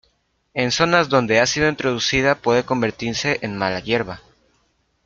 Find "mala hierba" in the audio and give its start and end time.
3.55-4.19